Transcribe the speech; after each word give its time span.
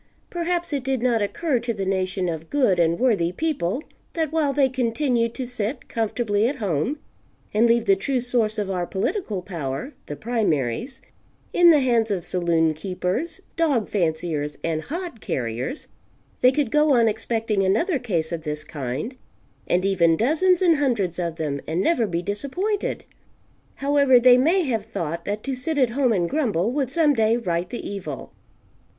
Perhaps 0.31 0.73
it 0.73 0.83
did 0.83 1.03
not 1.03 1.21
occur 1.21 1.59
to 1.59 1.75
the 1.75 1.85
nation 1.85 2.27
of 2.27 2.49
good 2.49 2.79
and 2.79 2.97
worthy 2.99 3.31
people 3.31 3.83
that 4.13 4.31
while 4.31 4.51
they 4.51 4.67
continued 4.67 5.35
to 5.35 5.45
sit 5.45 5.87
comfortably 5.87 6.47
at 6.47 6.55
home 6.55 6.97
and 7.53 7.67
leave 7.67 7.85
the 7.85 7.95
true 7.95 8.19
source 8.19 8.57
of 8.57 8.71
our 8.71 8.87
political 8.87 9.43
power 9.43 9.93
(the 10.07 10.15
"primaries,") 10.15 11.03
in 11.53 11.69
the 11.69 11.81
hands 11.81 12.09
of 12.09 12.25
saloon 12.25 12.73
keepers, 12.73 13.41
dog 13.55 13.87
fanciers 13.89 14.57
and 14.63 14.81
hod 14.85 15.21
carriers, 15.21 15.89
they 16.39 16.51
could 16.51 16.71
go 16.71 16.93
on 16.95 17.07
expecting 17.07 17.61
"another" 17.61 17.99
case 17.99 18.31
of 18.31 18.41
this 18.41 18.63
kind, 18.63 19.15
and 19.67 19.85
even 19.85 20.17
dozens 20.17 20.63
and 20.63 20.77
hundreds 20.77 21.19
of 21.19 21.35
them, 21.35 21.61
and 21.67 21.79
never 21.79 22.07
be 22.07 22.23
disappointed. 22.23 23.03
However, 23.75 24.19
they 24.19 24.39
may 24.39 24.63
have 24.63 24.85
thought 24.85 25.25
that 25.25 25.43
to 25.43 25.53
sit 25.53 25.77
at 25.77 25.91
home 25.91 26.11
and 26.11 26.27
grumble 26.27 26.71
would 26.71 26.89
some 26.89 27.13
day 27.13 27.37
right 27.37 27.69
the 27.69 27.87
evil. 27.87 28.33